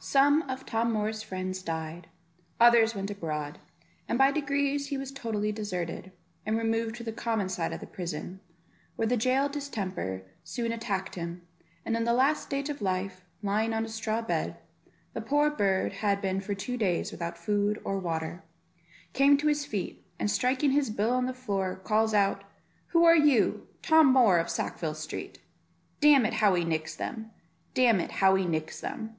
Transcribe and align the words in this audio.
Some 0.00 0.42
of 0.50 0.66
Tom 0.66 0.92
Moor's 0.92 1.22
friends 1.22 1.62
died, 1.62 2.08
others 2.58 2.96
went 2.96 3.12
abroad, 3.12 3.60
and 4.08 4.18
by 4.18 4.32
degrees 4.32 4.88
he 4.88 4.98
was 4.98 5.12
totally 5.12 5.52
deserted, 5.52 6.10
and 6.44 6.58
removed 6.58 6.96
to 6.96 7.04
the 7.04 7.12
common 7.12 7.48
side 7.48 7.72
of 7.72 7.78
the 7.78 7.86
prison, 7.86 8.40
where 8.96 9.06
the 9.06 9.16
jail 9.16 9.48
distemper 9.48 10.22
soon 10.42 10.72
attacked 10.72 11.14
him; 11.14 11.46
and 11.86 11.96
in 11.96 12.02
the 12.02 12.12
last 12.12 12.42
stage 12.42 12.70
of 12.70 12.82
life, 12.82 13.24
lying 13.40 13.72
on 13.72 13.84
a 13.84 13.88
straw 13.88 14.20
bed; 14.20 14.56
the 15.12 15.20
poor 15.20 15.48
bird 15.48 15.92
had 15.92 16.20
been 16.20 16.40
for 16.40 16.54
two 16.56 16.76
days 16.76 17.12
without 17.12 17.38
food 17.38 17.80
or 17.84 18.00
water, 18.00 18.42
came 19.12 19.36
to 19.36 19.46
his 19.46 19.64
feet, 19.64 20.04
and 20.18 20.28
striking 20.28 20.72
his 20.72 20.90
bill 20.90 21.10
on 21.12 21.26
the 21.26 21.32
floor, 21.32 21.76
calls 21.76 22.12
out, 22.12 22.42
"Who 22.88 23.04
are 23.04 23.14
you? 23.14 23.68
Tom 23.80 24.12
Moor 24.12 24.38
of 24.38 24.50
Sackville 24.50 24.94
Street; 24.96 25.38
damn 26.00 26.26
it, 26.26 26.34
how 26.34 26.54
he 26.54 26.64
nicks 26.64 26.96
them, 26.96 27.30
damn 27.74 28.00
it, 28.00 28.10
how 28.10 28.34
he 28.34 28.44
nicks 28.44 28.80
them. 28.80 29.14